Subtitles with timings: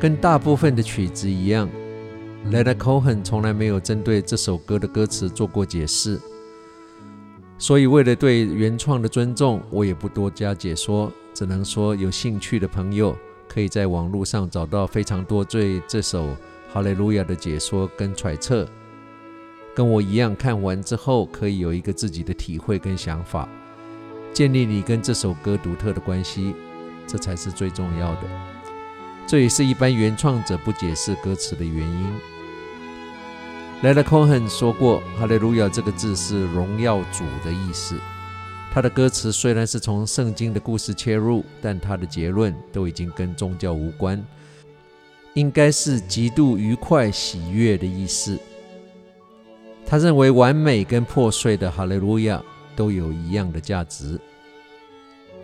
[0.00, 1.68] 跟大部分的曲子一样
[2.46, 6.18] l e n a Cohen 从来没有针对这首歌的歌词做过解释，
[7.58, 13.14] 所以为了对原创的尊重，我也不多加解说，只能说有兴趣的朋友
[13.46, 16.28] 可以在网络上找到非常多对这首
[16.72, 18.66] 《哈利路亚》的解说跟揣测，
[19.74, 23.48] 跟我一样看完之后可以有一个自己的体会跟想法，
[24.32, 26.54] 建立你跟这首歌独特的关系，
[27.08, 28.20] 这才是最重要的。
[29.26, 32.14] 这也是一般原创者不解释歌词的原因。
[33.82, 37.98] Leonard Cohen 说过：“哈利路亚”这个字是荣耀主的意思。
[38.72, 44.22] 他的歌词虽然是从圣经的故事切入，但他的结论都已经跟宗教无关，
[45.34, 48.38] 应该是极度愉快、喜悦的意思。
[49.86, 52.42] 他认为完美跟破碎的哈利路亚
[52.76, 54.20] 都有一样的价值。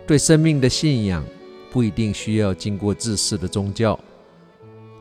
[0.05, 1.23] 对生命的信仰。
[1.69, 3.99] 不一定需要经过自私的宗教，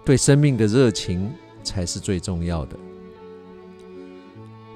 [0.04, 2.76] 对生命的热情才是最重要的。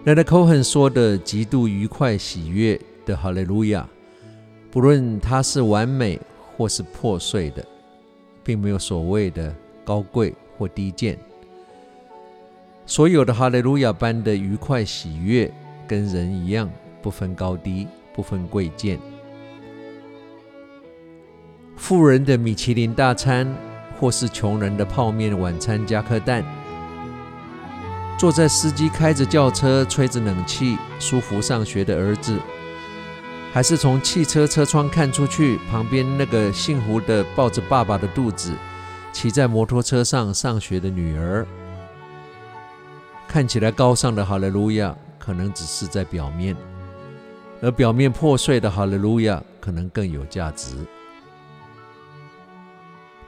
[0.07, 3.87] Leonard Cohen 说的极度愉快、喜悦的哈利路亚，
[4.71, 6.19] 不论它是完美
[6.57, 7.67] 或是破碎的，
[8.45, 9.55] 并没有所谓的
[9.91, 11.19] 高贵或低贱。
[12.87, 15.53] 所有的哈利路亚般的愉快、喜悦，
[15.89, 16.71] 跟人一样，
[17.03, 19.01] 不分高低，不分贵贱。
[21.77, 23.53] 富人的米其林大餐，
[23.99, 26.45] 或是穷人的泡面晚餐加颗蛋；
[28.17, 32.39] 坐在司机开着轿车、吹着冷气、舒服上学的儿子，
[33.53, 38.53] 还是从汽车车窗看出去，旁边那个幸福的抱着爸爸的肚子、
[39.13, 41.47] 骑在摩托车上上学的女儿，
[43.29, 46.55] 看起来高尚的哈利路亚，可能只是在表面；
[47.61, 50.75] 而表面破碎的哈利路亚，可能更有价值。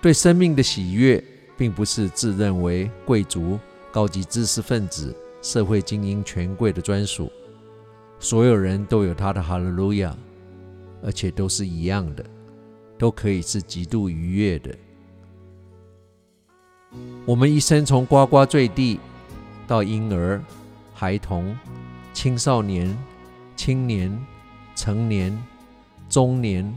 [0.00, 1.22] 对生命的喜悦，
[1.56, 3.58] 并不是自认为贵族、
[3.92, 7.30] 高级知识分子、社会精英、权贵的专属。
[8.18, 10.16] 所有人都有他的哈利路亚，
[11.04, 12.24] 而且都是一样的，
[12.98, 14.74] 都可以是极度愉悦的。
[17.24, 18.98] 我们一生从呱呱坠地
[19.66, 20.42] 到婴儿、
[20.92, 21.56] 孩童、
[22.12, 22.96] 青少年、
[23.56, 24.26] 青年、
[24.74, 25.36] 成年、
[26.08, 26.76] 中年、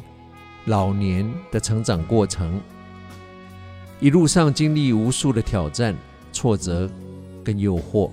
[0.66, 2.62] 老年的成长过程。
[4.00, 5.96] 一路上经历无数的挑战、
[6.32, 6.90] 挫折
[7.44, 8.12] 跟诱惑，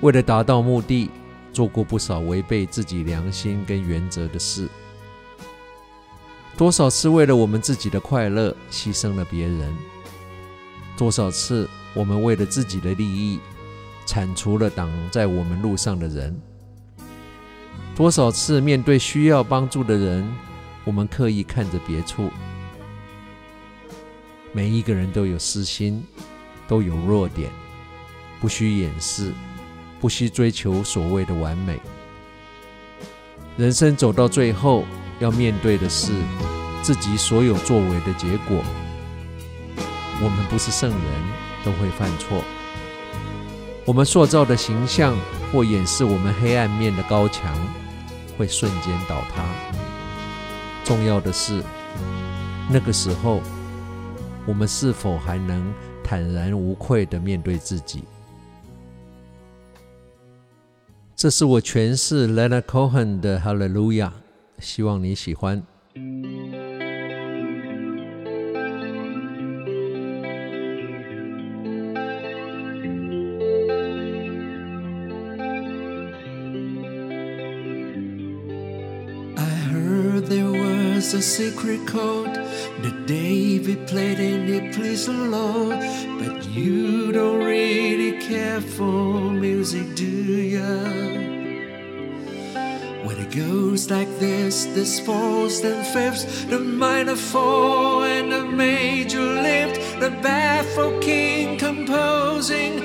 [0.00, 1.10] 为了达到目的，
[1.52, 4.68] 做过不少违背自己良心跟原则的事。
[6.56, 9.74] 多少次为了我们自己的快乐牺牲了别人？
[10.96, 13.40] 多少次我们为了自己的利益
[14.06, 16.36] 铲除了挡在我们路上的人？
[17.96, 20.28] 多少次面对需要帮助的人，
[20.84, 22.30] 我们刻意看着别处？
[24.52, 26.04] 每一个人都有私心，
[26.68, 27.50] 都有弱点，
[28.40, 29.32] 不需掩饰，
[30.00, 31.80] 不需追求所谓的完美。
[33.56, 34.84] 人生走到最后，
[35.18, 36.12] 要面对的是
[36.82, 38.62] 自己所有作为的结果。
[40.24, 41.00] 我们不是圣人，
[41.64, 42.42] 都会犯错。
[43.84, 45.14] 我们塑造的形象
[45.52, 47.54] 或掩饰我们黑暗面的高墙，
[48.38, 49.44] 会瞬间倒塌。
[50.82, 51.62] 重要的是，
[52.70, 53.40] 那个时候。
[54.46, 58.04] 我们是否还能坦然无愧地面对自己？
[61.16, 64.08] 这是我诠释 Leonard Cohen 的《Hallelujah》，
[64.58, 65.62] 希望你喜欢。
[81.14, 82.34] A secret chord
[82.82, 85.78] that David played and it pleased the Lord,
[86.18, 90.82] but you don't really care for music, do ya?
[93.06, 99.20] When it goes like this, this fourth and fifth, the minor fall and the major
[99.20, 102.82] lift, the baffled king composing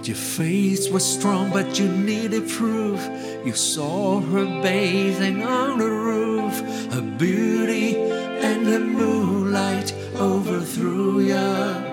[0.00, 3.06] That your faith was strong, but you needed proof.
[3.44, 6.58] You saw her bathing on the roof,
[6.94, 11.84] her beauty and the moonlight overthrew you.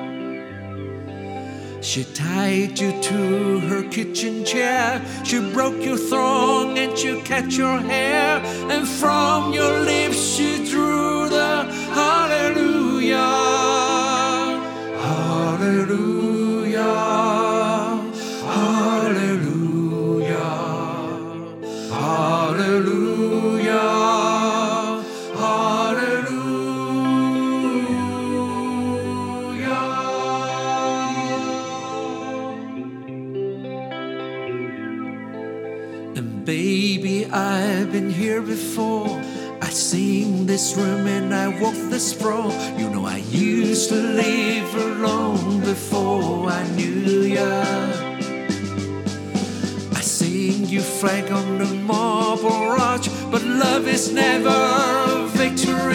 [1.82, 5.04] She tied you to her kitchen chair.
[5.26, 8.40] She broke your thong and she cut your hair.
[8.72, 13.47] And from your lips she drew the hallelujah.
[36.18, 39.22] And baby, I've been here before.
[39.62, 42.52] I seen this room and I walked this floor.
[42.76, 47.62] You know, I used to live alone before I knew ya.
[49.94, 52.50] I seen you flag on the marble
[52.82, 55.88] arch, but love is never a victory.